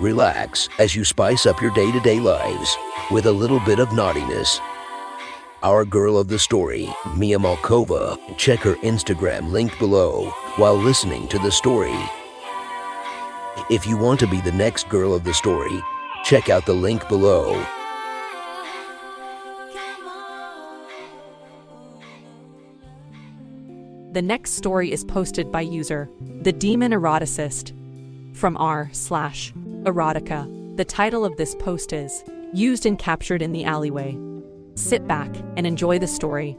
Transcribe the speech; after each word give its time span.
Relax 0.00 0.68
as 0.78 0.94
you 0.94 1.04
spice 1.04 1.44
up 1.44 1.60
your 1.60 1.72
day 1.72 1.90
to 1.90 1.98
day 2.00 2.20
lives 2.20 2.76
with 3.10 3.26
a 3.26 3.32
little 3.32 3.58
bit 3.58 3.80
of 3.80 3.92
naughtiness. 3.92 4.60
Our 5.64 5.84
girl 5.84 6.16
of 6.16 6.28
the 6.28 6.38
story, 6.38 6.88
Mia 7.16 7.36
Malkova, 7.36 8.16
check 8.36 8.60
her 8.60 8.76
Instagram 8.76 9.50
linked 9.50 9.76
below 9.80 10.30
while 10.54 10.76
listening 10.76 11.26
to 11.28 11.38
the 11.40 11.50
story. 11.50 11.98
If 13.70 13.88
you 13.88 13.96
want 13.96 14.20
to 14.20 14.28
be 14.28 14.40
the 14.40 14.52
next 14.52 14.88
girl 14.88 15.12
of 15.12 15.24
the 15.24 15.34
story, 15.34 15.82
check 16.22 16.48
out 16.48 16.64
the 16.64 16.74
link 16.74 17.08
below. 17.08 17.60
The 24.12 24.22
next 24.22 24.52
story 24.52 24.92
is 24.92 25.04
posted 25.04 25.50
by 25.50 25.62
user 25.62 26.08
The 26.42 26.52
Demon 26.52 26.92
Eroticist 26.92 27.77
from 28.38 28.56
r 28.56 28.88
slash 28.92 29.52
erotica. 29.82 30.76
The 30.76 30.84
title 30.84 31.24
of 31.24 31.36
this 31.36 31.56
post 31.56 31.92
is 31.92 32.22
Used 32.54 32.86
and 32.86 32.96
Captured 32.96 33.42
in 33.42 33.52
the 33.52 33.64
Alleyway. 33.64 34.16
Sit 34.76 35.08
back 35.08 35.34
and 35.56 35.66
enjoy 35.66 35.98
the 35.98 36.06
story. 36.06 36.56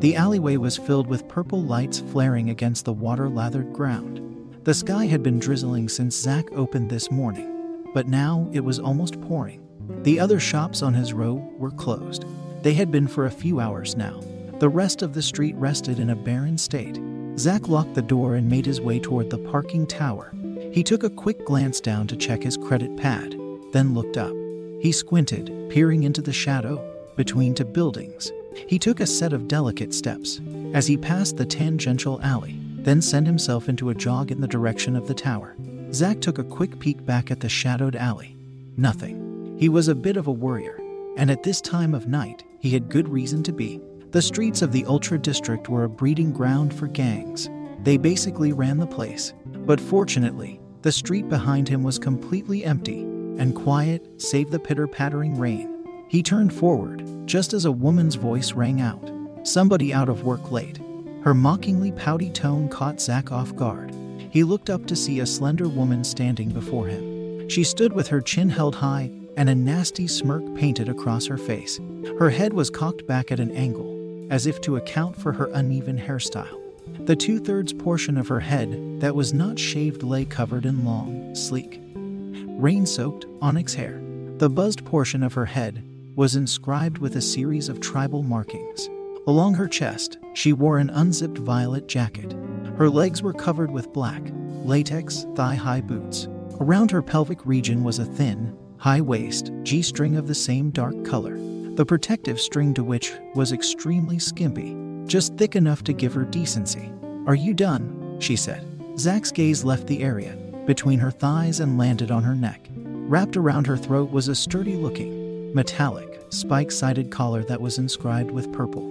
The 0.00 0.16
alleyway 0.16 0.56
was 0.56 0.78
filled 0.78 1.06
with 1.06 1.28
purple 1.28 1.62
lights 1.62 2.00
flaring 2.00 2.48
against 2.50 2.86
the 2.86 2.92
water 2.92 3.28
lathered 3.28 3.72
ground. 3.74 4.22
The 4.64 4.74
sky 4.74 5.06
had 5.06 5.22
been 5.22 5.38
drizzling 5.38 5.90
since 5.90 6.16
Zach 6.16 6.46
opened 6.52 6.90
this 6.90 7.10
morning, 7.10 7.84
but 7.92 8.08
now 8.08 8.48
it 8.52 8.64
was 8.64 8.78
almost 8.78 9.20
pouring. 9.20 9.62
The 10.02 10.18
other 10.18 10.40
shops 10.40 10.82
on 10.82 10.94
his 10.94 11.12
row 11.12 11.34
were 11.58 11.70
closed. 11.70 12.24
They 12.62 12.74
had 12.74 12.90
been 12.90 13.06
for 13.06 13.26
a 13.26 13.30
few 13.30 13.60
hours 13.60 13.94
now. 13.94 14.20
The 14.58 14.68
rest 14.70 15.02
of 15.02 15.12
the 15.12 15.22
street 15.22 15.54
rested 15.56 16.00
in 16.00 16.10
a 16.10 16.16
barren 16.16 16.56
state. 16.56 16.98
Zach 17.38 17.68
locked 17.68 17.94
the 17.94 18.02
door 18.02 18.36
and 18.36 18.48
made 18.48 18.64
his 18.64 18.80
way 18.80 18.98
toward 18.98 19.28
the 19.28 19.38
parking 19.38 19.86
tower. 19.86 20.32
He 20.72 20.82
took 20.82 21.04
a 21.04 21.10
quick 21.10 21.44
glance 21.44 21.80
down 21.80 22.06
to 22.08 22.16
check 22.16 22.42
his 22.42 22.56
credit 22.56 22.96
pad, 22.96 23.36
then 23.72 23.94
looked 23.94 24.16
up. 24.16 24.34
He 24.80 24.90
squinted, 24.92 25.52
peering 25.70 26.04
into 26.04 26.22
the 26.22 26.32
shadow 26.32 26.82
between 27.16 27.54
two 27.54 27.64
buildings. 27.64 28.32
He 28.66 28.78
took 28.78 29.00
a 29.00 29.06
set 29.06 29.32
of 29.32 29.48
delicate 29.48 29.92
steps 29.92 30.40
as 30.72 30.86
he 30.86 30.96
passed 30.96 31.36
the 31.36 31.46
tangential 31.46 32.20
alley, 32.22 32.58
then 32.78 33.02
sent 33.02 33.26
himself 33.26 33.68
into 33.68 33.90
a 33.90 33.94
jog 33.94 34.30
in 34.30 34.40
the 34.40 34.48
direction 34.48 34.96
of 34.96 35.06
the 35.06 35.14
tower. 35.14 35.56
Zack 35.92 36.20
took 36.20 36.38
a 36.38 36.44
quick 36.44 36.78
peek 36.78 37.04
back 37.04 37.30
at 37.30 37.40
the 37.40 37.48
shadowed 37.48 37.96
alley. 37.96 38.36
Nothing. 38.76 39.56
He 39.58 39.68
was 39.68 39.88
a 39.88 39.94
bit 39.94 40.16
of 40.16 40.26
a 40.26 40.32
worrier, 40.32 40.78
and 41.16 41.30
at 41.30 41.42
this 41.42 41.60
time 41.60 41.94
of 41.94 42.06
night, 42.06 42.44
he 42.60 42.70
had 42.70 42.88
good 42.88 43.08
reason 43.08 43.42
to 43.44 43.52
be. 43.52 43.80
The 44.16 44.22
streets 44.22 44.62
of 44.62 44.72
the 44.72 44.86
Ultra 44.86 45.18
District 45.18 45.68
were 45.68 45.84
a 45.84 45.90
breeding 45.90 46.32
ground 46.32 46.72
for 46.72 46.86
gangs. 46.86 47.50
They 47.82 47.98
basically 47.98 48.54
ran 48.54 48.78
the 48.78 48.86
place. 48.86 49.34
But 49.44 49.78
fortunately, 49.78 50.58
the 50.80 50.90
street 50.90 51.28
behind 51.28 51.68
him 51.68 51.82
was 51.82 51.98
completely 51.98 52.64
empty 52.64 53.00
and 53.00 53.54
quiet, 53.54 54.08
save 54.16 54.50
the 54.50 54.58
pitter 54.58 54.86
pattering 54.86 55.38
rain. 55.38 55.84
He 56.08 56.22
turned 56.22 56.54
forward, 56.54 57.06
just 57.26 57.52
as 57.52 57.66
a 57.66 57.70
woman's 57.70 58.14
voice 58.14 58.52
rang 58.52 58.80
out. 58.80 59.12
Somebody 59.42 59.92
out 59.92 60.08
of 60.08 60.24
work 60.24 60.50
late. 60.50 60.80
Her 61.22 61.34
mockingly 61.34 61.92
pouty 61.92 62.30
tone 62.30 62.70
caught 62.70 63.02
Zach 63.02 63.30
off 63.30 63.54
guard. 63.54 63.94
He 64.30 64.44
looked 64.44 64.70
up 64.70 64.86
to 64.86 64.96
see 64.96 65.20
a 65.20 65.26
slender 65.26 65.68
woman 65.68 66.02
standing 66.04 66.48
before 66.48 66.86
him. 66.86 67.50
She 67.50 67.64
stood 67.64 67.92
with 67.92 68.08
her 68.08 68.22
chin 68.22 68.48
held 68.48 68.76
high 68.76 69.10
and 69.36 69.50
a 69.50 69.54
nasty 69.54 70.06
smirk 70.06 70.42
painted 70.54 70.88
across 70.88 71.26
her 71.26 71.36
face. 71.36 71.78
Her 72.18 72.30
head 72.30 72.54
was 72.54 72.70
cocked 72.70 73.06
back 73.06 73.30
at 73.30 73.40
an 73.40 73.50
angle, 73.50 73.95
as 74.30 74.46
if 74.46 74.60
to 74.62 74.76
account 74.76 75.16
for 75.16 75.32
her 75.32 75.50
uneven 75.52 75.98
hairstyle. 75.98 76.60
The 77.06 77.16
two 77.16 77.38
thirds 77.38 77.72
portion 77.72 78.16
of 78.16 78.28
her 78.28 78.40
head 78.40 79.00
that 79.00 79.14
was 79.14 79.34
not 79.34 79.58
shaved 79.58 80.02
lay 80.02 80.24
covered 80.24 80.66
in 80.66 80.84
long, 80.84 81.34
sleek, 81.34 81.80
rain 81.94 82.86
soaked 82.86 83.26
onyx 83.40 83.74
hair. 83.74 84.00
The 84.38 84.50
buzzed 84.50 84.84
portion 84.84 85.22
of 85.22 85.34
her 85.34 85.46
head 85.46 85.84
was 86.14 86.36
inscribed 86.36 86.98
with 86.98 87.16
a 87.16 87.20
series 87.20 87.68
of 87.68 87.80
tribal 87.80 88.22
markings. 88.22 88.88
Along 89.26 89.54
her 89.54 89.68
chest, 89.68 90.18
she 90.34 90.52
wore 90.52 90.78
an 90.78 90.90
unzipped 90.90 91.38
violet 91.38 91.88
jacket. 91.88 92.34
Her 92.76 92.88
legs 92.88 93.22
were 93.22 93.32
covered 93.32 93.70
with 93.70 93.92
black, 93.92 94.22
latex, 94.64 95.26
thigh 95.34 95.54
high 95.54 95.80
boots. 95.80 96.28
Around 96.60 96.90
her 96.90 97.02
pelvic 97.02 97.44
region 97.44 97.84
was 97.84 97.98
a 97.98 98.04
thin, 98.04 98.56
high 98.78 99.00
waist 99.00 99.50
G 99.62 99.82
string 99.82 100.16
of 100.16 100.26
the 100.26 100.34
same 100.34 100.70
dark 100.70 101.04
color 101.04 101.36
the 101.76 101.84
protective 101.84 102.40
string 102.40 102.72
to 102.72 102.82
which 102.82 103.12
was 103.34 103.52
extremely 103.52 104.18
skimpy, 104.18 104.74
just 105.06 105.36
thick 105.36 105.56
enough 105.56 105.84
to 105.84 105.92
give 105.92 106.14
her 106.14 106.24
decency. 106.24 106.90
Are 107.26 107.34
you 107.34 107.52
done? 107.52 108.16
she 108.18 108.34
said. 108.34 108.66
Zack's 108.98 109.30
gaze 109.30 109.62
left 109.62 109.86
the 109.86 110.02
area 110.02 110.36
between 110.64 110.98
her 110.98 111.10
thighs 111.10 111.60
and 111.60 111.76
landed 111.76 112.10
on 112.10 112.22
her 112.22 112.34
neck. 112.34 112.66
Wrapped 112.74 113.36
around 113.36 113.66
her 113.66 113.76
throat 113.76 114.10
was 114.10 114.28
a 114.28 114.34
sturdy 114.34 114.74
looking, 114.74 115.54
metallic, 115.54 116.20
spike 116.30 116.72
sided 116.72 117.10
collar 117.10 117.44
that 117.44 117.60
was 117.60 117.78
inscribed 117.78 118.30
with 118.30 118.52
purple. 118.54 118.82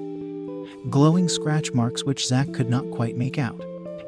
Glowing 0.90 1.28
scratch 1.28 1.73
marks 1.73 2.03
which 2.03 2.28
Zack 2.28 2.53
could 2.53 2.69
not 2.69 2.90
quite 2.91 3.17
make 3.17 3.40
out. 3.40 3.59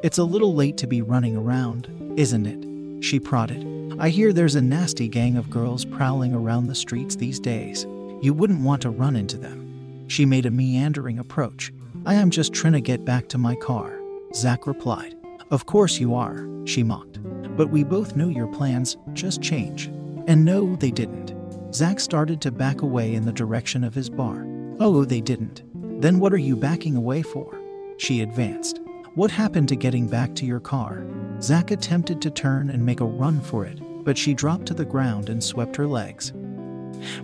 It's 0.04 0.20
a 0.20 0.24
little 0.24 0.54
late 0.54 0.78
to 0.78 0.88
be 0.88 1.02
running 1.02 1.36
around, 1.36 2.14
isn't 2.16 2.46
it? 2.46 3.04
She 3.04 3.20
prodded. 3.20 3.96
I 4.00 4.10
hear 4.10 4.32
there's 4.32 4.56
a 4.56 4.62
nasty 4.62 5.08
gang 5.08 5.36
of 5.36 5.50
girls 5.50 5.84
prowling 5.84 6.36
around 6.36 6.68
the 6.68 6.76
streets 6.76 7.16
these 7.16 7.40
days. 7.40 7.88
You 8.20 8.34
wouldn't 8.34 8.64
want 8.64 8.82
to 8.82 8.90
run 8.90 9.16
into 9.16 9.38
them. 9.38 10.08
She 10.08 10.26
made 10.26 10.48
a 10.48 10.52
meandering 10.52 11.20
approach. 11.20 11.72
I 12.06 12.16
am 12.16 12.32
just 12.32 12.52
trying 12.52 12.74
to 12.74 12.82
get 12.82 13.06
back 13.06 13.28
to 13.30 13.38
my 13.38 13.56
car, 13.56 14.00
Zack 14.34 14.66
replied. 14.66 15.16
Of 15.52 15.68
course 15.68 16.00
you 16.00 16.16
are, 16.16 16.48
she 16.66 16.82
mocked. 16.82 17.20
But 17.56 17.70
we 17.70 17.84
both 17.84 18.16
know 18.16 18.28
your 18.28 18.48
plans 18.48 18.98
just 19.14 19.42
change. 19.42 19.88
And 20.26 20.44
no, 20.44 20.76
they 20.78 20.90
didn't. 20.90 21.36
Zack 21.74 22.00
started 22.00 22.42
to 22.42 22.52
back 22.52 22.82
away 22.82 23.14
in 23.14 23.26
the 23.26 23.32
direction 23.32 23.84
of 23.84 23.94
his 23.94 24.10
bar. 24.10 24.48
Oh, 24.80 25.06
they 25.06 25.22
didn't. 25.22 25.62
Then 26.02 26.20
what 26.20 26.34
are 26.34 26.38
you 26.38 26.56
backing 26.56 26.96
away 26.96 27.22
for? 27.22 27.60
She 27.98 28.22
advanced. 28.22 28.82
What 29.14 29.30
happened 29.30 29.70
to 29.70 29.76
getting 29.76 30.08
back 30.08 30.34
to 30.36 30.46
your 30.46 30.60
car? 30.60 31.06
Zack 31.40 31.70
attempted 31.70 32.22
to 32.24 32.32
turn 32.32 32.72
and 32.72 32.84
make 32.84 33.00
a 33.00 33.06
run 33.06 33.42
for 33.42 33.64
it, 33.64 33.80
but 34.04 34.18
she 34.18 34.34
dropped 34.34 34.66
to 34.68 34.74
the 34.74 34.86
ground 34.86 35.30
and 35.30 35.44
swept 35.44 35.76
her 35.76 35.88
legs 35.88 36.34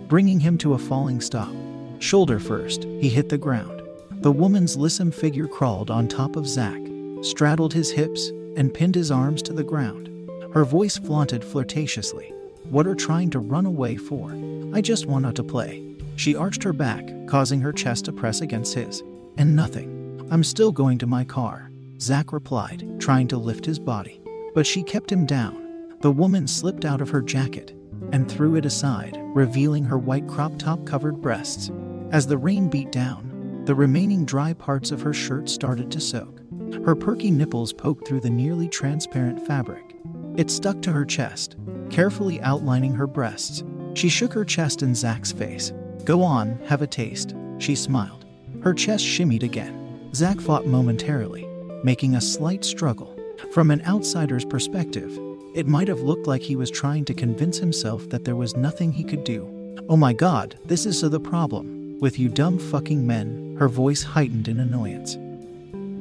bringing 0.08 0.40
him 0.40 0.58
to 0.58 0.74
a 0.74 0.78
falling 0.78 1.20
stop. 1.20 1.52
Shoulder 1.98 2.38
first, 2.38 2.84
he 2.84 3.08
hit 3.08 3.28
the 3.28 3.38
ground. 3.38 3.82
The 4.10 4.32
woman's 4.32 4.76
lissom 4.76 5.10
figure 5.10 5.46
crawled 5.46 5.90
on 5.90 6.08
top 6.08 6.36
of 6.36 6.46
Zach, 6.46 6.80
straddled 7.22 7.72
his 7.72 7.90
hips, 7.90 8.28
and 8.56 8.72
pinned 8.72 8.94
his 8.94 9.10
arms 9.10 9.42
to 9.42 9.52
the 9.52 9.64
ground. 9.64 10.08
Her 10.52 10.64
voice 10.64 10.96
flaunted 10.96 11.42
flirtatiously. 11.42 12.32
What 12.70 12.86
are 12.86 12.94
trying 12.94 13.30
to 13.30 13.38
run 13.38 13.66
away 13.66 13.96
for? 13.96 14.32
I 14.72 14.80
just 14.80 15.06
want 15.06 15.34
to 15.34 15.44
play. 15.44 15.82
She 16.16 16.36
arched 16.36 16.62
her 16.62 16.72
back, 16.72 17.04
causing 17.26 17.60
her 17.60 17.72
chest 17.72 18.04
to 18.06 18.12
press 18.12 18.40
against 18.40 18.74
his. 18.74 19.02
And 19.36 19.56
nothing. 19.56 20.26
I'm 20.30 20.44
still 20.44 20.72
going 20.72 20.98
to 20.98 21.06
my 21.06 21.24
car, 21.24 21.70
Zach 22.00 22.32
replied, 22.32 23.00
trying 23.00 23.28
to 23.28 23.36
lift 23.36 23.66
his 23.66 23.78
body. 23.78 24.20
But 24.54 24.66
she 24.66 24.82
kept 24.82 25.10
him 25.10 25.26
down. 25.26 25.96
The 26.00 26.12
woman 26.12 26.46
slipped 26.46 26.84
out 26.84 27.00
of 27.00 27.10
her 27.10 27.20
jacket 27.22 27.74
and 28.14 28.30
threw 28.30 28.54
it 28.54 28.64
aside, 28.64 29.18
revealing 29.34 29.82
her 29.82 29.98
white 29.98 30.28
crop 30.28 30.56
top 30.56 30.86
covered 30.86 31.20
breasts. 31.20 31.72
As 32.12 32.28
the 32.28 32.38
rain 32.38 32.68
beat 32.68 32.92
down, 32.92 33.64
the 33.64 33.74
remaining 33.74 34.24
dry 34.24 34.52
parts 34.52 34.92
of 34.92 35.02
her 35.02 35.12
shirt 35.12 35.48
started 35.48 35.90
to 35.90 36.00
soak. 36.00 36.40
Her 36.86 36.94
perky 36.94 37.32
nipples 37.32 37.72
poked 37.72 38.06
through 38.06 38.20
the 38.20 38.30
nearly 38.30 38.68
transparent 38.68 39.44
fabric. 39.44 39.96
It 40.36 40.48
stuck 40.48 40.80
to 40.82 40.92
her 40.92 41.04
chest, 41.04 41.56
carefully 41.90 42.40
outlining 42.40 42.94
her 42.94 43.08
breasts. 43.08 43.64
She 43.94 44.08
shook 44.08 44.32
her 44.32 44.44
chest 44.44 44.84
in 44.84 44.94
Zach's 44.94 45.32
face. 45.32 45.72
Go 46.04 46.22
on, 46.22 46.60
have 46.66 46.82
a 46.82 46.86
taste, 46.86 47.34
she 47.58 47.74
smiled. 47.74 48.26
Her 48.62 48.74
chest 48.74 49.04
shimmied 49.04 49.42
again. 49.42 50.08
Zach 50.14 50.38
fought 50.40 50.68
momentarily, 50.68 51.48
making 51.82 52.14
a 52.14 52.20
slight 52.20 52.64
struggle. 52.64 53.18
From 53.50 53.72
an 53.72 53.82
outsider's 53.86 54.44
perspective, 54.44 55.18
it 55.54 55.68
might 55.68 55.86
have 55.86 56.00
looked 56.00 56.26
like 56.26 56.42
he 56.42 56.56
was 56.56 56.70
trying 56.70 57.04
to 57.04 57.14
convince 57.14 57.58
himself 57.58 58.08
that 58.10 58.24
there 58.24 58.34
was 58.34 58.56
nothing 58.56 58.90
he 58.90 59.04
could 59.04 59.22
do. 59.22 59.48
Oh 59.88 59.96
my 59.96 60.12
god, 60.12 60.58
this 60.64 60.84
is 60.84 60.98
so 60.98 61.08
the 61.08 61.20
problem. 61.20 61.96
With 62.00 62.18
you 62.18 62.28
dumb 62.28 62.58
fucking 62.58 63.06
men, 63.06 63.56
her 63.58 63.68
voice 63.68 64.02
heightened 64.02 64.48
in 64.48 64.58
annoyance. 64.58 65.16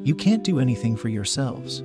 You 0.05 0.15
can't 0.15 0.43
do 0.43 0.59
anything 0.59 0.97
for 0.97 1.09
yourselves. 1.09 1.83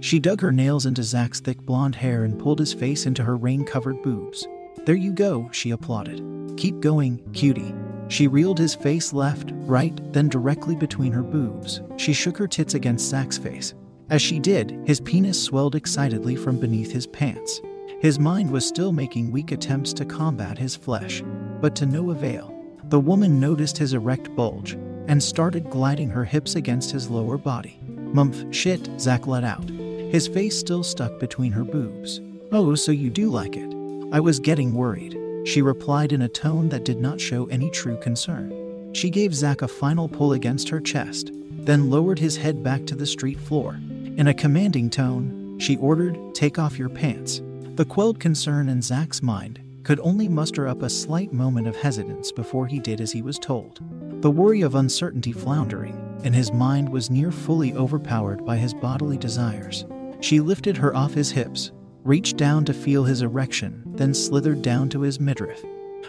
She 0.00 0.18
dug 0.18 0.40
her 0.40 0.50
nails 0.50 0.86
into 0.86 1.02
Zach's 1.02 1.40
thick 1.40 1.60
blonde 1.60 1.94
hair 1.94 2.24
and 2.24 2.38
pulled 2.38 2.58
his 2.58 2.72
face 2.72 3.04
into 3.04 3.22
her 3.22 3.36
rain 3.36 3.64
covered 3.64 4.02
boobs. 4.02 4.48
There 4.86 4.94
you 4.94 5.12
go, 5.12 5.50
she 5.52 5.72
applauded. 5.72 6.22
Keep 6.56 6.80
going, 6.80 7.18
cutie. 7.34 7.74
She 8.08 8.26
reeled 8.28 8.58
his 8.58 8.74
face 8.74 9.12
left, 9.12 9.50
right, 9.52 10.00
then 10.14 10.30
directly 10.30 10.74
between 10.74 11.12
her 11.12 11.22
boobs. 11.22 11.82
She 11.98 12.14
shook 12.14 12.38
her 12.38 12.48
tits 12.48 12.72
against 12.72 13.10
Zach's 13.10 13.36
face. 13.36 13.74
As 14.10 14.22
she 14.22 14.38
did, 14.38 14.78
his 14.86 15.00
penis 15.00 15.42
swelled 15.42 15.74
excitedly 15.74 16.34
from 16.34 16.58
beneath 16.58 16.90
his 16.90 17.06
pants. 17.06 17.60
His 18.00 18.18
mind 18.18 18.50
was 18.50 18.66
still 18.66 18.92
making 18.92 19.30
weak 19.30 19.52
attempts 19.52 19.92
to 19.94 20.04
combat 20.04 20.56
his 20.56 20.74
flesh, 20.74 21.22
but 21.60 21.74
to 21.76 21.86
no 21.86 22.10
avail. 22.10 22.54
The 22.84 23.00
woman 23.00 23.38
noticed 23.38 23.76
his 23.76 23.92
erect 23.92 24.34
bulge 24.34 24.78
and 25.08 25.22
started 25.22 25.68
gliding 25.68 26.08
her 26.08 26.24
hips 26.24 26.54
against 26.54 26.90
his 26.90 27.10
lower 27.10 27.36
body. 27.36 27.78
Mumph, 28.14 28.52
shit, 28.54 28.88
Zach 28.98 29.26
let 29.26 29.44
out, 29.44 29.68
his 29.68 30.26
face 30.26 30.58
still 30.58 30.82
stuck 30.82 31.18
between 31.18 31.52
her 31.52 31.64
boobs. 31.64 32.20
Oh, 32.50 32.74
so 32.76 32.92
you 32.92 33.10
do 33.10 33.28
like 33.28 33.56
it? 33.56 33.74
I 34.10 34.20
was 34.20 34.38
getting 34.38 34.72
worried, 34.72 35.18
she 35.46 35.60
replied 35.60 36.12
in 36.12 36.22
a 36.22 36.28
tone 36.28 36.70
that 36.70 36.84
did 36.84 36.98
not 36.98 37.20
show 37.20 37.44
any 37.46 37.68
true 37.70 37.98
concern. 37.98 38.94
She 38.94 39.10
gave 39.10 39.34
Zach 39.34 39.60
a 39.60 39.68
final 39.68 40.08
pull 40.08 40.32
against 40.32 40.70
her 40.70 40.80
chest, 40.80 41.30
then 41.50 41.90
lowered 41.90 42.18
his 42.18 42.38
head 42.38 42.62
back 42.62 42.86
to 42.86 42.94
the 42.94 43.06
street 43.06 43.38
floor. 43.38 43.78
In 44.18 44.26
a 44.26 44.34
commanding 44.34 44.90
tone, 44.90 45.60
she 45.60 45.76
ordered, 45.76 46.18
Take 46.34 46.58
off 46.58 46.76
your 46.76 46.88
pants. 46.88 47.40
The 47.76 47.84
quelled 47.84 48.18
concern 48.18 48.68
in 48.68 48.82
Zach's 48.82 49.22
mind 49.22 49.60
could 49.84 50.00
only 50.00 50.26
muster 50.26 50.66
up 50.66 50.82
a 50.82 50.90
slight 50.90 51.32
moment 51.32 51.68
of 51.68 51.76
hesitance 51.76 52.32
before 52.32 52.66
he 52.66 52.80
did 52.80 53.00
as 53.00 53.12
he 53.12 53.22
was 53.22 53.38
told. 53.38 53.78
The 54.20 54.30
worry 54.32 54.62
of 54.62 54.74
uncertainty 54.74 55.30
floundering 55.30 56.18
in 56.24 56.32
his 56.32 56.50
mind 56.50 56.88
was 56.88 57.10
near 57.10 57.30
fully 57.30 57.74
overpowered 57.74 58.44
by 58.44 58.56
his 58.56 58.74
bodily 58.74 59.18
desires. 59.18 59.86
She 60.18 60.40
lifted 60.40 60.76
her 60.78 60.96
off 60.96 61.14
his 61.14 61.30
hips, 61.30 61.70
reached 62.02 62.36
down 62.36 62.64
to 62.64 62.74
feel 62.74 63.04
his 63.04 63.22
erection, 63.22 63.84
then 63.86 64.14
slithered 64.14 64.62
down 64.62 64.88
to 64.88 65.02
his 65.02 65.20
midriff. 65.20 65.64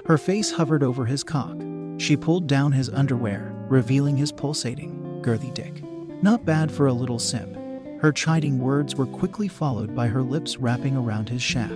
Her 0.08 0.18
face 0.18 0.50
hovered 0.50 0.82
over 0.82 1.06
his 1.06 1.24
cock. 1.24 1.62
She 2.00 2.18
pulled 2.18 2.48
down 2.48 2.72
his 2.72 2.90
underwear, 2.90 3.54
revealing 3.70 4.18
his 4.18 4.32
pulsating, 4.32 5.22
girthy 5.22 5.54
dick. 5.54 5.84
Not 6.24 6.44
bad 6.44 6.72
for 6.72 6.88
a 6.88 6.94
little 6.94 7.20
simp. 7.20 7.59
Her 8.02 8.14
chiding 8.14 8.60
words 8.60 8.96
were 8.96 9.06
quickly 9.06 9.50
followed 9.50 9.94
by 9.94 10.08
her 10.08 10.24
lips 10.24 10.56
wrapping 10.56 10.96
around 10.96 11.28
his 11.28 11.42
shaft. 11.42 11.74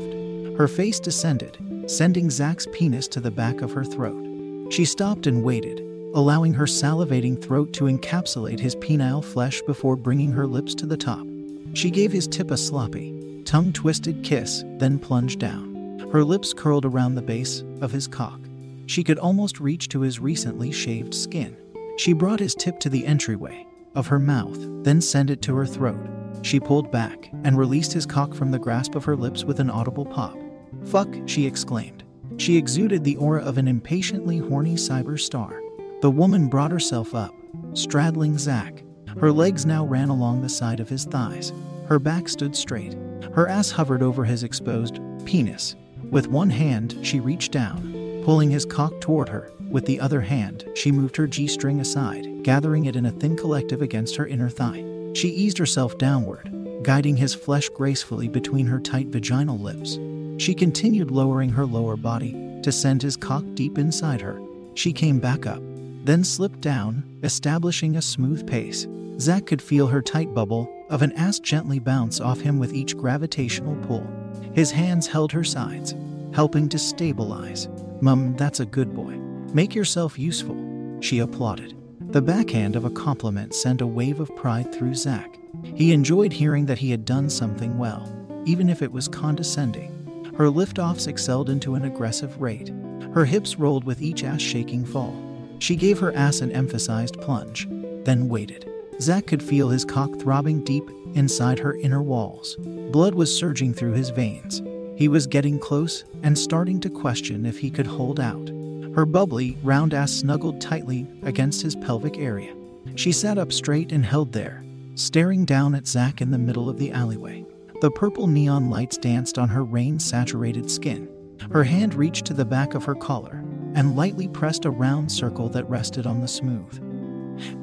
Her 0.57 0.69
face 0.69 0.97
descended, 0.97 1.57
sending 1.87 2.29
Zach's 2.29 2.65
penis 2.71 3.09
to 3.09 3.19
the 3.19 3.29
back 3.29 3.61
of 3.61 3.73
her 3.73 3.83
throat. 3.83 4.71
She 4.71 4.85
stopped 4.85 5.27
and 5.27 5.43
waited, 5.43 5.81
allowing 6.15 6.53
her 6.53 6.65
salivating 6.65 7.41
throat 7.41 7.73
to 7.73 7.85
encapsulate 7.85 8.61
his 8.61 8.73
penile 8.77 9.23
flesh 9.23 9.61
before 9.63 9.97
bringing 9.97 10.31
her 10.31 10.47
lips 10.47 10.73
to 10.75 10.85
the 10.85 10.95
top. 10.95 11.27
She 11.73 11.91
gave 11.91 12.13
his 12.13 12.27
tip 12.27 12.51
a 12.51 12.57
sloppy, 12.57 13.43
tongue 13.43 13.73
twisted 13.73 14.23
kiss, 14.23 14.63
then 14.77 14.99
plunged 14.99 15.39
down. 15.39 15.99
Her 16.13 16.23
lips 16.23 16.53
curled 16.53 16.85
around 16.85 17.15
the 17.15 17.21
base 17.21 17.65
of 17.81 17.91
his 17.91 18.07
cock. 18.07 18.39
She 18.85 19.03
could 19.03 19.19
almost 19.19 19.59
reach 19.59 19.89
to 19.89 19.99
his 19.99 20.21
recently 20.21 20.71
shaved 20.71 21.13
skin. 21.13 21.57
She 21.97 22.13
brought 22.13 22.39
his 22.39 22.55
tip 22.55 22.79
to 22.79 22.89
the 22.89 23.05
entryway 23.05 23.67
of 23.95 24.07
her 24.07 24.19
mouth, 24.19 24.57
then 24.83 25.01
send 25.01 25.29
it 25.29 25.41
to 25.43 25.55
her 25.55 25.65
throat. 25.65 26.09
She 26.41 26.59
pulled 26.59 26.91
back 26.91 27.29
and 27.43 27.57
released 27.57 27.93
his 27.93 28.05
cock 28.05 28.33
from 28.33 28.51
the 28.51 28.59
grasp 28.59 28.95
of 28.95 29.05
her 29.05 29.15
lips 29.15 29.43
with 29.43 29.59
an 29.59 29.69
audible 29.69 30.05
pop. 30.05 30.37
Fuck, 30.85 31.15
she 31.25 31.45
exclaimed. 31.45 32.03
She 32.37 32.57
exuded 32.57 33.03
the 33.03 33.15
aura 33.17 33.43
of 33.43 33.57
an 33.57 33.67
impatiently 33.67 34.39
horny 34.39 34.75
cyber 34.75 35.19
star. 35.19 35.61
The 36.01 36.11
woman 36.11 36.47
brought 36.47 36.71
herself 36.71 37.13
up, 37.15 37.33
straddling 37.73 38.37
Zach. 38.37 38.83
Her 39.19 39.31
legs 39.31 39.65
now 39.65 39.85
ran 39.85 40.09
along 40.09 40.41
the 40.41 40.49
side 40.49 40.79
of 40.79 40.89
his 40.89 41.05
thighs. 41.05 41.53
Her 41.87 41.99
back 41.99 42.27
stood 42.27 42.55
straight. 42.55 42.97
Her 43.33 43.47
ass 43.47 43.71
hovered 43.71 44.01
over 44.01 44.25
his 44.25 44.43
exposed 44.43 44.99
penis. 45.25 45.75
With 46.09 46.27
one 46.27 46.49
hand, 46.49 46.97
she 47.03 47.19
reached 47.19 47.51
down, 47.51 47.93
pulling 48.23 48.49
his 48.49 48.65
cock 48.65 48.99
toward 49.01 49.29
her. 49.29 49.51
With 49.69 49.85
the 49.85 49.99
other 49.99 50.21
hand, 50.21 50.65
she 50.75 50.91
moved 50.91 51.17
her 51.17 51.27
G 51.27 51.47
string 51.47 51.79
aside, 51.79 52.43
gathering 52.43 52.85
it 52.85 52.95
in 52.95 53.05
a 53.05 53.11
thin 53.11 53.35
collective 53.35 53.81
against 53.81 54.15
her 54.15 54.27
inner 54.27 54.49
thigh. 54.49 54.83
She 55.13 55.29
eased 55.29 55.57
herself 55.57 55.97
downward, 55.97 56.83
guiding 56.83 57.17
his 57.17 57.33
flesh 57.33 57.69
gracefully 57.69 58.27
between 58.27 58.65
her 58.67 58.79
tight 58.79 59.07
vaginal 59.07 59.57
lips. 59.57 59.99
She 60.41 60.53
continued 60.53 61.11
lowering 61.11 61.49
her 61.49 61.65
lower 61.65 61.97
body 61.97 62.59
to 62.63 62.71
send 62.71 63.01
his 63.01 63.17
cock 63.17 63.43
deep 63.55 63.77
inside 63.77 64.21
her. 64.21 64.41
She 64.73 64.93
came 64.93 65.19
back 65.19 65.45
up, 65.45 65.61
then 66.05 66.23
slipped 66.23 66.61
down, 66.61 67.03
establishing 67.23 67.95
a 67.95 68.01
smooth 68.01 68.47
pace. 68.47 68.87
Zack 69.19 69.45
could 69.45 69.61
feel 69.61 69.87
her 69.87 70.01
tight 70.01 70.33
bubble 70.33 70.69
of 70.89 71.01
an 71.01 71.11
ass 71.13 71.39
gently 71.39 71.79
bounce 71.79 72.19
off 72.19 72.39
him 72.39 72.57
with 72.57 72.73
each 72.73 72.97
gravitational 72.97 73.75
pull. 73.85 74.07
His 74.53 74.71
hands 74.71 75.07
held 75.07 75.31
her 75.31 75.43
sides, 75.43 75.93
helping 76.33 76.69
to 76.69 76.79
stabilize. 76.79 77.67
Mum, 78.03 78.35
that's 78.35 78.59
a 78.59 78.65
good 78.65 78.93
boy. 78.93 79.17
Make 79.53 79.73
yourself 79.73 80.19
useful, 80.19 80.57
she 80.99 81.19
applauded. 81.19 81.73
The 82.11 82.21
backhand 82.21 82.75
of 82.75 82.83
a 82.83 82.89
compliment 82.89 83.55
sent 83.55 83.79
a 83.79 83.87
wave 83.87 84.19
of 84.19 84.35
pride 84.35 84.73
through 84.73 84.95
Zach. 84.95 85.39
He 85.63 85.93
enjoyed 85.93 86.33
hearing 86.33 86.65
that 86.65 86.79
he 86.79 86.91
had 86.91 87.05
done 87.05 87.29
something 87.29 87.77
well, 87.77 88.13
even 88.43 88.67
if 88.67 88.81
it 88.81 88.91
was 88.91 89.07
condescending. 89.07 90.33
Her 90.37 90.47
liftoffs 90.47 91.07
excelled 91.07 91.49
into 91.49 91.75
an 91.75 91.85
aggressive 91.85 92.41
rate. 92.41 92.73
Her 93.13 93.23
hips 93.23 93.57
rolled 93.57 93.85
with 93.85 94.01
each 94.01 94.25
ass 94.25 94.41
shaking 94.41 94.83
fall. 94.83 95.15
She 95.59 95.77
gave 95.77 95.97
her 95.99 96.13
ass 96.13 96.41
an 96.41 96.51
emphasized 96.51 97.21
plunge, 97.21 97.69
then 98.03 98.27
waited. 98.27 98.69
Zach 98.99 99.27
could 99.27 99.41
feel 99.41 99.69
his 99.69 99.85
cock 99.85 100.19
throbbing 100.19 100.65
deep 100.65 100.89
inside 101.13 101.59
her 101.59 101.77
inner 101.77 102.03
walls. 102.03 102.57
Blood 102.91 103.15
was 103.15 103.33
surging 103.33 103.73
through 103.73 103.93
his 103.93 104.09
veins. 104.09 104.61
He 104.95 105.07
was 105.07 105.27
getting 105.27 105.57
close 105.57 106.03
and 106.21 106.37
starting 106.37 106.79
to 106.81 106.89
question 106.89 107.45
if 107.45 107.57
he 107.57 107.71
could 107.71 107.87
hold 107.87 108.19
out. 108.19 108.49
Her 108.95 109.05
bubbly, 109.05 109.57
round 109.63 109.93
ass 109.93 110.11
snuggled 110.11 110.61
tightly 110.61 111.07
against 111.23 111.63
his 111.63 111.75
pelvic 111.75 112.17
area. 112.17 112.55
She 112.95 113.11
sat 113.11 113.39
up 113.39 113.51
straight 113.51 113.91
and 113.91 114.05
held 114.05 114.33
there, 114.33 114.63
staring 114.93 115.45
down 115.45 115.73
at 115.73 115.87
Zach 115.87 116.21
in 116.21 116.29
the 116.29 116.37
middle 116.37 116.69
of 116.69 116.77
the 116.77 116.91
alleyway. 116.91 117.43
The 117.81 117.89
purple 117.89 118.27
neon 118.27 118.69
lights 118.69 118.97
danced 118.97 119.39
on 119.39 119.49
her 119.49 119.63
rain 119.63 119.99
saturated 119.99 120.69
skin. 120.69 121.09
Her 121.51 121.63
hand 121.63 121.95
reached 121.95 122.25
to 122.25 122.33
the 122.33 122.45
back 122.45 122.75
of 122.75 122.85
her 122.85 122.95
collar 122.95 123.43
and 123.73 123.95
lightly 123.95 124.27
pressed 124.27 124.65
a 124.65 124.69
round 124.69 125.11
circle 125.11 125.49
that 125.49 125.67
rested 125.67 126.05
on 126.05 126.21
the 126.21 126.27
smooth, 126.27 126.79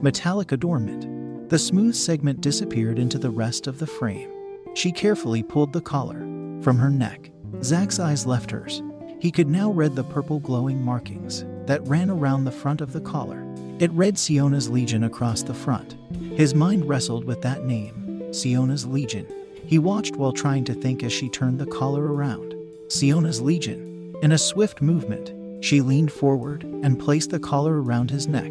metallic 0.02 0.50
adornment. 0.50 1.48
The 1.48 1.58
smooth 1.58 1.94
segment 1.94 2.40
disappeared 2.40 2.98
into 2.98 3.18
the 3.18 3.30
rest 3.30 3.68
of 3.68 3.78
the 3.78 3.86
frame. 3.86 4.30
She 4.74 4.90
carefully 4.90 5.44
pulled 5.44 5.72
the 5.72 5.80
collar 5.80 6.26
from 6.62 6.78
her 6.78 6.90
neck. 6.90 7.30
Zach's 7.62 7.98
eyes 7.98 8.26
left 8.26 8.50
hers. 8.50 8.82
He 9.20 9.30
could 9.30 9.48
now 9.48 9.70
read 9.70 9.96
the 9.96 10.04
purple 10.04 10.38
glowing 10.38 10.82
markings 10.82 11.44
that 11.66 11.86
ran 11.86 12.10
around 12.10 12.44
the 12.44 12.50
front 12.50 12.80
of 12.80 12.92
the 12.92 13.00
collar. 13.00 13.46
It 13.78 13.90
read 13.92 14.18
Siona's 14.18 14.70
Legion 14.70 15.04
across 15.04 15.42
the 15.42 15.54
front. 15.54 15.96
His 16.34 16.54
mind 16.54 16.88
wrestled 16.88 17.24
with 17.24 17.42
that 17.42 17.64
name, 17.64 18.32
Siona's 18.32 18.86
Legion. 18.86 19.26
He 19.66 19.78
watched 19.78 20.16
while 20.16 20.32
trying 20.32 20.64
to 20.64 20.74
think 20.74 21.02
as 21.02 21.12
she 21.12 21.28
turned 21.28 21.58
the 21.58 21.66
collar 21.66 22.12
around. 22.12 22.54
Siona's 22.88 23.40
Legion. 23.40 24.16
In 24.22 24.32
a 24.32 24.38
swift 24.38 24.80
movement, 24.82 25.64
she 25.64 25.80
leaned 25.80 26.12
forward 26.12 26.64
and 26.64 26.98
placed 26.98 27.30
the 27.30 27.38
collar 27.38 27.82
around 27.82 28.10
his 28.10 28.26
neck. 28.26 28.50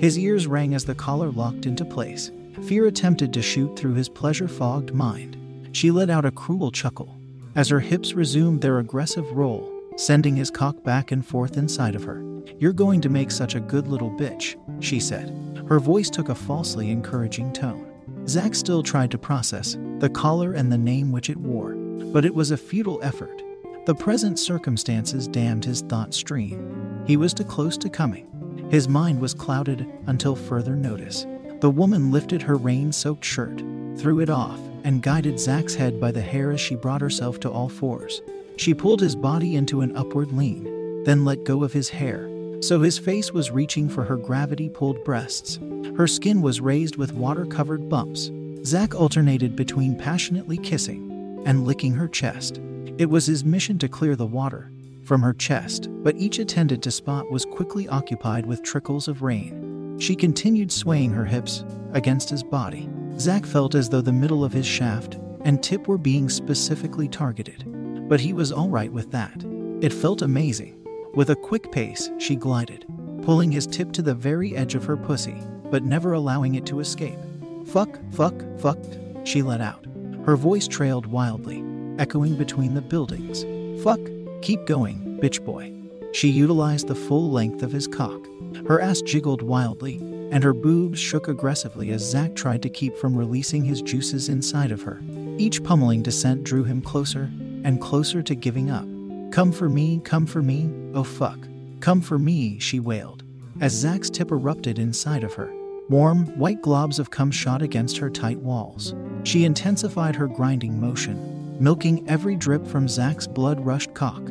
His 0.00 0.18
ears 0.18 0.46
rang 0.46 0.74
as 0.74 0.84
the 0.84 0.94
collar 0.94 1.30
locked 1.30 1.66
into 1.66 1.84
place. 1.84 2.30
Fear 2.64 2.86
attempted 2.86 3.32
to 3.32 3.42
shoot 3.42 3.76
through 3.76 3.94
his 3.94 4.08
pleasure 4.08 4.48
fogged 4.48 4.92
mind. 4.92 5.36
She 5.72 5.90
let 5.90 6.10
out 6.10 6.24
a 6.24 6.30
cruel 6.30 6.70
chuckle 6.70 7.18
as 7.54 7.68
her 7.68 7.80
hips 7.80 8.14
resumed 8.14 8.60
their 8.60 8.78
aggressive 8.78 9.30
roll, 9.32 9.72
sending 9.96 10.36
his 10.36 10.50
cock 10.50 10.82
back 10.84 11.12
and 11.12 11.26
forth 11.26 11.56
inside 11.56 11.94
of 11.94 12.04
her. 12.04 12.24
You're 12.58 12.72
going 12.72 13.00
to 13.02 13.08
make 13.08 13.30
such 13.30 13.54
a 13.54 13.60
good 13.60 13.88
little 13.88 14.10
bitch, 14.10 14.56
she 14.82 15.00
said. 15.00 15.64
Her 15.68 15.78
voice 15.78 16.10
took 16.10 16.28
a 16.28 16.34
falsely 16.34 16.90
encouraging 16.90 17.52
tone. 17.52 17.86
Zack 18.26 18.54
still 18.54 18.82
tried 18.82 19.10
to 19.10 19.18
process 19.18 19.76
the 19.98 20.10
collar 20.10 20.52
and 20.52 20.70
the 20.70 20.78
name 20.78 21.12
which 21.12 21.30
it 21.30 21.36
wore, 21.36 21.74
but 22.12 22.24
it 22.24 22.34
was 22.34 22.50
a 22.50 22.56
futile 22.56 23.00
effort. 23.02 23.42
The 23.86 23.94
present 23.94 24.38
circumstances 24.38 25.26
dammed 25.26 25.64
his 25.64 25.80
thought 25.80 26.12
stream. 26.14 27.04
He 27.06 27.16
was 27.16 27.32
too 27.32 27.44
close 27.44 27.78
to 27.78 27.88
coming. 27.88 28.26
His 28.70 28.86
mind 28.86 29.20
was 29.20 29.32
clouded 29.34 29.90
until 30.06 30.36
further 30.36 30.76
notice. 30.76 31.26
The 31.60 31.70
woman 31.70 32.12
lifted 32.12 32.42
her 32.42 32.56
rain 32.56 32.92
soaked 32.92 33.24
shirt, 33.24 33.58
threw 33.96 34.20
it 34.20 34.30
off, 34.30 34.60
and 34.84 35.02
guided 35.02 35.38
Zach's 35.38 35.74
head 35.74 36.00
by 36.00 36.12
the 36.12 36.20
hair 36.20 36.50
as 36.50 36.60
she 36.60 36.74
brought 36.74 37.00
herself 37.00 37.40
to 37.40 37.50
all 37.50 37.68
fours. 37.68 38.22
She 38.56 38.74
pulled 38.74 39.00
his 39.00 39.14
body 39.14 39.56
into 39.56 39.80
an 39.80 39.96
upward 39.96 40.32
lean, 40.32 41.04
then 41.04 41.24
let 41.24 41.44
go 41.44 41.62
of 41.62 41.72
his 41.72 41.88
hair, 41.88 42.28
so 42.60 42.80
his 42.80 42.98
face 42.98 43.32
was 43.32 43.50
reaching 43.50 43.88
for 43.88 44.04
her 44.04 44.16
gravity 44.16 44.68
pulled 44.68 45.02
breasts. 45.04 45.58
Her 45.96 46.06
skin 46.06 46.42
was 46.42 46.60
raised 46.60 46.96
with 46.96 47.14
water 47.14 47.46
covered 47.46 47.88
bumps. 47.88 48.30
Zach 48.64 48.94
alternated 48.94 49.54
between 49.54 49.96
passionately 49.96 50.58
kissing 50.58 51.42
and 51.46 51.64
licking 51.64 51.94
her 51.94 52.08
chest. 52.08 52.60
It 52.98 53.08
was 53.08 53.26
his 53.26 53.44
mission 53.44 53.78
to 53.78 53.88
clear 53.88 54.16
the 54.16 54.26
water 54.26 54.72
from 55.04 55.22
her 55.22 55.32
chest, 55.32 55.88
but 56.02 56.16
each 56.16 56.38
attended 56.38 56.82
to 56.82 56.90
spot 56.90 57.30
was 57.30 57.44
quickly 57.46 57.88
occupied 57.88 58.44
with 58.44 58.62
trickles 58.62 59.08
of 59.08 59.22
rain. 59.22 59.96
She 59.98 60.14
continued 60.14 60.70
swaying 60.70 61.12
her 61.12 61.24
hips 61.24 61.64
against 61.92 62.28
his 62.28 62.42
body. 62.42 62.88
Zach 63.20 63.44
felt 63.44 63.74
as 63.74 63.88
though 63.88 64.00
the 64.00 64.12
middle 64.12 64.44
of 64.44 64.52
his 64.52 64.66
shaft 64.66 65.18
and 65.44 65.62
tip 65.62 65.88
were 65.88 65.98
being 65.98 66.28
specifically 66.28 67.08
targeted, 67.08 67.64
but 68.08 68.20
he 68.20 68.32
was 68.32 68.52
all 68.52 68.68
right 68.68 68.92
with 68.92 69.10
that. 69.10 69.44
It 69.80 69.92
felt 69.92 70.22
amazing. 70.22 70.76
With 71.14 71.30
a 71.30 71.36
quick 71.36 71.72
pace, 71.72 72.10
she 72.18 72.36
glided, 72.36 72.86
pulling 73.22 73.50
his 73.50 73.66
tip 73.66 73.90
to 73.92 74.02
the 74.02 74.14
very 74.14 74.56
edge 74.56 74.76
of 74.76 74.84
her 74.84 74.96
pussy, 74.96 75.36
but 75.70 75.82
never 75.82 76.12
allowing 76.12 76.54
it 76.54 76.64
to 76.66 76.80
escape. 76.80 77.18
Fuck, 77.66 77.98
fuck, 78.12 78.34
fuck, 78.58 78.78
she 79.24 79.42
let 79.42 79.60
out. 79.60 79.84
Her 80.24 80.36
voice 80.36 80.68
trailed 80.68 81.06
wildly, 81.06 81.64
echoing 81.98 82.36
between 82.36 82.74
the 82.74 82.82
buildings. 82.82 83.44
Fuck, 83.82 84.00
keep 84.42 84.64
going, 84.66 85.18
bitch 85.20 85.44
boy. 85.44 85.72
She 86.12 86.28
utilized 86.28 86.86
the 86.86 86.94
full 86.94 87.30
length 87.30 87.62
of 87.62 87.72
his 87.72 87.88
cock. 87.88 88.26
Her 88.66 88.80
ass 88.80 89.02
jiggled 89.02 89.42
wildly, 89.42 89.98
and 90.30 90.44
her 90.44 90.52
boobs 90.52 90.98
shook 90.98 91.28
aggressively 91.28 91.90
as 91.90 92.08
Zack 92.08 92.34
tried 92.34 92.62
to 92.62 92.68
keep 92.68 92.96
from 92.96 93.16
releasing 93.16 93.64
his 93.64 93.82
juices 93.82 94.28
inside 94.28 94.70
of 94.70 94.82
her. 94.82 95.00
Each 95.38 95.62
pummeling 95.62 96.02
descent 96.02 96.44
drew 96.44 96.64
him 96.64 96.82
closer 96.82 97.30
and 97.64 97.80
closer 97.80 98.22
to 98.22 98.34
giving 98.34 98.70
up. 98.70 98.86
Come 99.32 99.52
for 99.52 99.68
me, 99.68 100.00
come 100.04 100.26
for 100.26 100.42
me, 100.42 100.70
oh 100.94 101.04
fuck. 101.04 101.38
Come 101.80 102.00
for 102.00 102.18
me, 102.18 102.58
she 102.58 102.80
wailed, 102.80 103.24
as 103.60 103.72
Zack's 103.72 104.10
tip 104.10 104.30
erupted 104.30 104.78
inside 104.78 105.24
of 105.24 105.34
her. 105.34 105.52
Warm, 105.88 106.26
white 106.38 106.60
globs 106.60 106.98
of 106.98 107.10
cum 107.10 107.30
shot 107.30 107.62
against 107.62 107.96
her 107.98 108.10
tight 108.10 108.38
walls. 108.38 108.94
She 109.24 109.44
intensified 109.44 110.16
her 110.16 110.26
grinding 110.28 110.80
motion, 110.80 111.56
milking 111.58 112.08
every 112.08 112.36
drip 112.36 112.66
from 112.66 112.88
Zack's 112.88 113.26
blood 113.26 113.64
rushed 113.64 113.94
cock. 113.94 114.22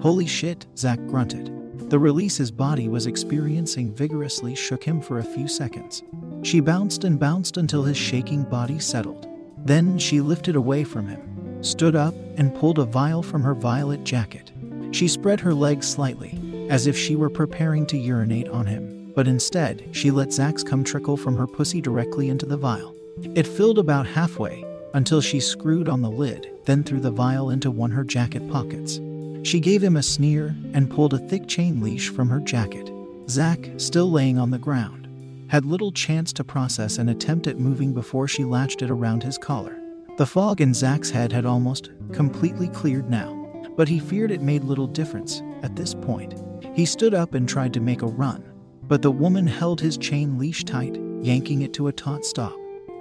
Holy 0.00 0.26
shit, 0.26 0.66
Zack 0.76 0.98
grunted. 1.06 1.61
The 1.92 1.98
release 1.98 2.38
his 2.38 2.50
body 2.50 2.88
was 2.88 3.06
experiencing 3.06 3.92
vigorously 3.92 4.54
shook 4.54 4.82
him 4.82 5.02
for 5.02 5.18
a 5.18 5.22
few 5.22 5.46
seconds. 5.46 6.02
She 6.42 6.58
bounced 6.58 7.04
and 7.04 7.20
bounced 7.20 7.58
until 7.58 7.82
his 7.82 7.98
shaking 7.98 8.44
body 8.44 8.78
settled. 8.78 9.28
Then 9.58 9.98
she 9.98 10.22
lifted 10.22 10.56
away 10.56 10.84
from 10.84 11.06
him, 11.06 11.62
stood 11.62 11.94
up, 11.94 12.14
and 12.38 12.54
pulled 12.54 12.78
a 12.78 12.86
vial 12.86 13.22
from 13.22 13.42
her 13.42 13.52
violet 13.52 14.04
jacket. 14.04 14.52
She 14.92 15.06
spread 15.06 15.38
her 15.40 15.52
legs 15.52 15.86
slightly, 15.86 16.66
as 16.70 16.86
if 16.86 16.96
she 16.96 17.14
were 17.14 17.28
preparing 17.28 17.84
to 17.88 17.98
urinate 17.98 18.48
on 18.48 18.64
him, 18.64 19.12
but 19.14 19.28
instead, 19.28 19.84
she 19.92 20.10
let 20.10 20.32
Zack's 20.32 20.64
cum 20.64 20.84
trickle 20.84 21.18
from 21.18 21.36
her 21.36 21.46
pussy 21.46 21.82
directly 21.82 22.30
into 22.30 22.46
the 22.46 22.56
vial. 22.56 22.96
It 23.34 23.46
filled 23.46 23.78
about 23.78 24.06
halfway 24.06 24.64
until 24.94 25.20
she 25.20 25.40
screwed 25.40 25.90
on 25.90 26.00
the 26.00 26.10
lid, 26.10 26.52
then 26.64 26.84
threw 26.84 27.00
the 27.00 27.10
vial 27.10 27.50
into 27.50 27.70
one 27.70 27.90
her 27.90 28.02
jacket 28.02 28.50
pockets. 28.50 28.98
She 29.42 29.60
gave 29.60 29.82
him 29.82 29.96
a 29.96 30.02
sneer 30.02 30.54
and 30.72 30.90
pulled 30.90 31.14
a 31.14 31.18
thick 31.18 31.48
chain 31.48 31.80
leash 31.80 32.08
from 32.08 32.28
her 32.28 32.40
jacket. 32.40 32.90
Zack, 33.28 33.70
still 33.76 34.10
laying 34.10 34.38
on 34.38 34.50
the 34.50 34.58
ground, 34.58 35.08
had 35.48 35.64
little 35.64 35.92
chance 35.92 36.32
to 36.34 36.44
process 36.44 36.98
an 36.98 37.08
attempt 37.08 37.46
at 37.46 37.58
moving 37.58 37.92
before 37.92 38.28
she 38.28 38.44
latched 38.44 38.82
it 38.82 38.90
around 38.90 39.22
his 39.22 39.38
collar. 39.38 39.78
The 40.16 40.26
fog 40.26 40.60
in 40.60 40.74
Zack's 40.74 41.10
head 41.10 41.32
had 41.32 41.46
almost 41.46 41.90
completely 42.12 42.68
cleared 42.68 43.10
now, 43.10 43.66
but 43.76 43.88
he 43.88 43.98
feared 43.98 44.30
it 44.30 44.42
made 44.42 44.64
little 44.64 44.86
difference 44.86 45.42
at 45.62 45.74
this 45.74 45.94
point. 45.94 46.34
He 46.74 46.86
stood 46.86 47.14
up 47.14 47.34
and 47.34 47.48
tried 47.48 47.74
to 47.74 47.80
make 47.80 48.02
a 48.02 48.06
run, 48.06 48.44
but 48.84 49.02
the 49.02 49.10
woman 49.10 49.46
held 49.46 49.80
his 49.80 49.96
chain 49.96 50.38
leash 50.38 50.64
tight, 50.64 50.98
yanking 51.22 51.62
it 51.62 51.72
to 51.74 51.88
a 51.88 51.92
taut 51.92 52.24
stop. 52.24 52.56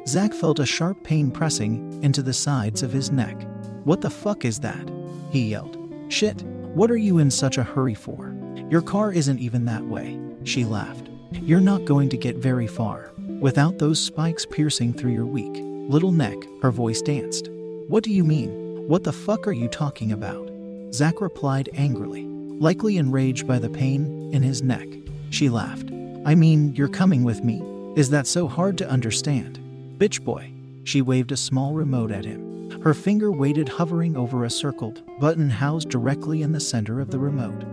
Zack 0.07 0.33
felt 0.33 0.59
a 0.59 0.65
sharp 0.65 1.03
pain 1.03 1.29
pressing 1.29 2.01
into 2.03 2.21
the 2.23 2.33
sides 2.33 2.81
of 2.81 2.91
his 2.91 3.11
neck. 3.11 3.47
What 3.83 4.01
the 4.01 4.09
fuck 4.09 4.45
is 4.45 4.59
that? 4.59 4.89
He 5.31 5.49
yelled. 5.49 5.80
Shit, 6.11 6.41
what 6.75 6.91
are 6.91 6.97
you 6.97 7.19
in 7.19 7.31
such 7.31 7.57
a 7.57 7.63
hurry 7.63 7.93
for? 7.93 8.35
Your 8.69 8.81
car 8.81 9.13
isn't 9.13 9.39
even 9.39 9.63
that 9.65 9.85
way, 9.85 10.19
she 10.43 10.65
laughed. 10.65 11.09
You're 11.31 11.61
not 11.61 11.85
going 11.85 12.09
to 12.09 12.17
get 12.17 12.35
very 12.35 12.67
far 12.67 13.13
without 13.39 13.77
those 13.77 13.97
spikes 13.97 14.45
piercing 14.45 14.93
through 14.93 15.13
your 15.13 15.25
weak 15.25 15.61
little 15.89 16.11
neck, 16.11 16.37
her 16.61 16.69
voice 16.69 17.01
danced. 17.01 17.49
What 17.87 18.03
do 18.03 18.11
you 18.11 18.25
mean? 18.25 18.87
What 18.89 19.05
the 19.05 19.13
fuck 19.13 19.47
are 19.47 19.53
you 19.53 19.69
talking 19.69 20.11
about? 20.11 20.49
Zack 20.93 21.21
replied 21.21 21.69
angrily, 21.73 22.25
likely 22.25 22.97
enraged 22.97 23.47
by 23.47 23.57
the 23.57 23.69
pain 23.69 24.33
in 24.33 24.43
his 24.43 24.61
neck. 24.61 24.87
She 25.29 25.49
laughed. 25.49 25.91
I 26.25 26.35
mean, 26.35 26.75
you're 26.75 26.89
coming 26.89 27.23
with 27.23 27.43
me. 27.43 27.61
Is 27.95 28.09
that 28.09 28.27
so 28.27 28.49
hard 28.49 28.77
to 28.79 28.89
understand? 28.89 29.59
Bitch 29.97 30.21
boy. 30.23 30.51
She 30.83 31.01
waved 31.01 31.31
a 31.31 31.37
small 31.37 31.73
remote 31.73 32.11
at 32.11 32.25
him. 32.25 32.50
Her 32.83 32.93
finger 32.93 33.31
waited 33.31 33.69
hovering 33.69 34.17
over 34.17 34.43
a 34.43 34.49
circled 34.49 35.03
button 35.19 35.49
housed 35.49 35.89
directly 35.89 36.41
in 36.41 36.51
the 36.51 36.59
center 36.59 36.99
of 36.99 37.11
the 37.11 37.19
remote. 37.19 37.63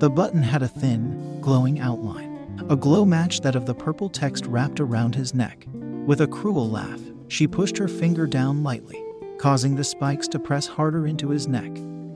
The 0.00 0.10
button 0.10 0.42
had 0.42 0.62
a 0.62 0.68
thin, 0.68 1.40
glowing 1.40 1.78
outline, 1.80 2.58
a 2.68 2.76
glow 2.76 3.04
matched 3.04 3.42
that 3.44 3.56
of 3.56 3.66
the 3.66 3.74
purple 3.74 4.08
text 4.08 4.44
wrapped 4.46 4.80
around 4.80 5.14
his 5.14 5.34
neck. 5.34 5.66
With 6.06 6.20
a 6.20 6.26
cruel 6.26 6.68
laugh, 6.68 7.00
she 7.28 7.46
pushed 7.46 7.78
her 7.78 7.88
finger 7.88 8.26
down 8.26 8.62
lightly, 8.62 9.02
causing 9.38 9.76
the 9.76 9.84
spikes 9.84 10.28
to 10.28 10.38
press 10.38 10.66
harder 10.66 11.06
into 11.06 11.30
his 11.30 11.46
neck. 11.46 11.70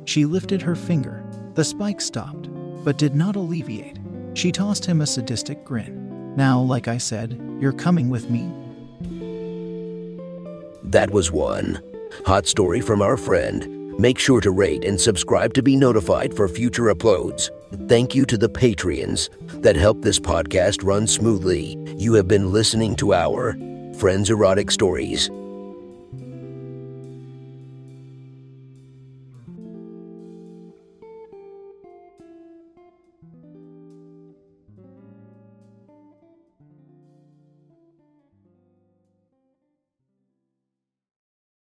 She 0.05 0.25
lifted 0.25 0.63
her 0.63 0.75
finger. 0.75 1.25
The 1.55 1.65
spikes 1.65 2.05
stopped, 2.07 2.49
but 2.85 2.99
did 2.99 3.15
not 3.15 3.37
alleviate. 3.37 3.99
She 4.35 4.53
tossed 4.53 4.87
him 4.87 5.01
a 5.01 5.07
sadistic 5.07 5.65
grin. 5.65 6.35
Now, 6.37 6.61
like 6.61 6.89
I 6.89 6.99
said, 6.99 7.41
you're 7.61 7.73
coming 7.73 8.09
with 8.09 8.31
me. 8.31 8.51
That 10.85 11.11
was 11.11 11.31
one. 11.31 11.83
Hot 12.27 12.47
story 12.47 12.81
from 12.81 13.03
our 13.03 13.17
friend. 13.17 13.99
Make 13.99 14.19
sure 14.19 14.41
to 14.41 14.51
rate 14.51 14.85
and 14.85 15.01
subscribe 15.01 15.55
to 15.55 15.63
be 15.63 15.77
notified 15.77 16.35
for 16.35 16.49
future 16.49 16.95
uploads. 16.95 17.51
Thank 17.89 18.15
you 18.15 18.25
to 18.27 18.39
the 18.39 18.49
Patreons 18.49 19.29
that 19.63 19.77
help 19.77 20.03
this 20.03 20.19
podcast 20.19 20.85
run 20.85 21.07
smoothly. 21.07 21.77
You 21.97 22.15
have 22.15 22.29
been 22.29 22.53
listening 22.53 22.97
to 22.97 23.15
our 23.15 23.57
Friends 23.99 24.31
Erotic 24.31 24.71
Stories. 24.71 25.31